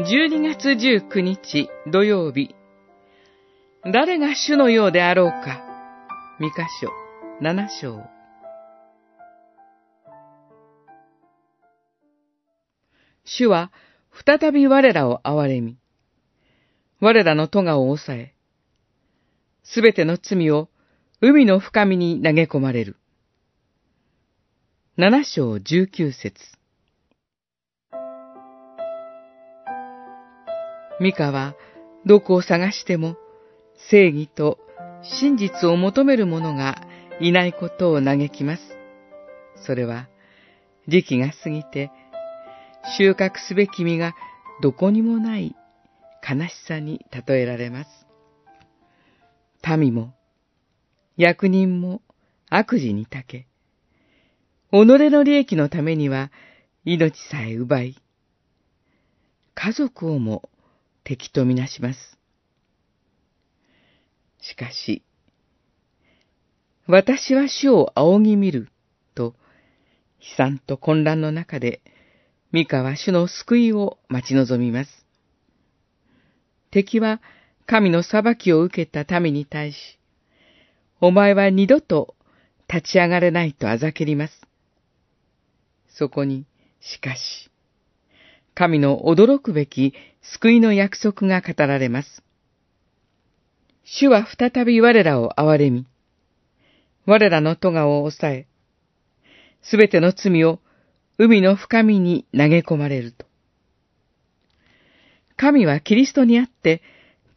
[0.00, 2.54] 12月19日土曜日。
[3.84, 5.60] 誰が主のようであろうか。
[6.38, 6.92] 三箇所、
[7.40, 8.04] 七章。
[13.24, 13.72] 主は
[14.24, 15.78] 再び我らを憐れみ、
[17.00, 18.34] 我らの咎を抑え、
[19.64, 20.68] すべての罪を
[21.20, 22.96] 海の深みに投げ込まれる。
[24.96, 26.57] 七章十九節
[31.00, 31.54] ミカは
[32.06, 33.16] どこを探しても
[33.90, 34.58] 正義と
[35.20, 36.82] 真実を求める者が
[37.20, 38.62] いないことを嘆きます。
[39.64, 40.08] それは
[40.88, 41.90] 時期が過ぎて
[42.98, 44.14] 収穫すべき実が
[44.62, 45.54] どこにもない
[46.28, 47.90] 悲しさに例えられます。
[49.76, 50.14] 民も
[51.16, 52.00] 役人も
[52.48, 53.46] 悪事にたけ、
[54.70, 56.30] 己の利益のためには
[56.84, 57.96] 命さえ奪い、
[59.54, 60.48] 家族をも
[61.08, 62.18] 敵とみなします。
[64.42, 65.02] しかし、
[66.86, 68.68] 私は主を仰ぎ見る、
[69.14, 69.34] と、
[70.20, 71.80] 悲惨と混乱の中で、
[72.52, 75.06] ミカは主の救いを待ち望みます。
[76.70, 77.22] 敵は
[77.64, 79.98] 神の裁きを受けた民に対し、
[81.00, 82.16] お前は二度と
[82.68, 84.42] 立ち上がれないとあざけります。
[85.88, 86.44] そこに、
[86.82, 87.50] しかし、
[88.58, 92.24] 神の驚くべき救いの約束が語られます。
[93.84, 95.86] 主は再び我らを憐れみ、
[97.06, 98.46] 我らの咎を抑え、
[99.62, 100.58] すべての罪を
[101.18, 103.26] 海の深みに投げ込まれると。
[105.36, 106.82] 神はキリストにあって、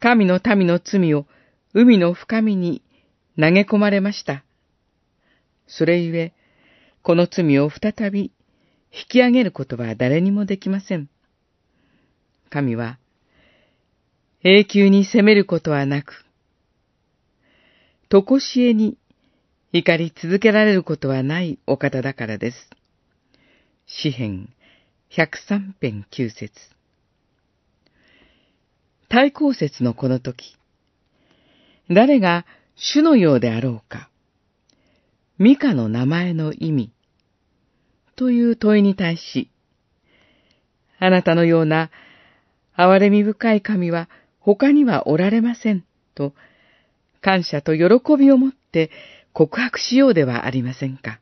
[0.00, 1.26] 神の民の罪を
[1.72, 2.82] 海の深みに
[3.38, 4.42] 投げ込まれました。
[5.68, 6.32] それゆえ、
[7.02, 8.32] この罪を再び
[8.92, 11.11] 引き上げることは誰にもできません。
[12.52, 12.98] 神は、
[14.44, 16.26] 永久に責めることはなく、
[18.10, 18.98] とこしえに
[19.72, 22.68] 怒り続けられることはないお方だからです。
[23.86, 24.50] 詩編
[25.10, 26.52] 103編9節
[29.08, 30.58] 対抗節のこの時、
[31.90, 32.44] 誰が
[32.76, 34.10] 主のようであろうか。
[35.38, 36.92] ミカの名前の意味。
[38.14, 39.50] という問いに対し、
[40.98, 41.90] あなたのような
[42.76, 44.08] 憐れみ深い神は
[44.40, 45.84] 他にはおられません。
[46.14, 46.32] と、
[47.20, 48.90] 感謝と喜びをもって
[49.32, 51.20] 告白しようではありませんか。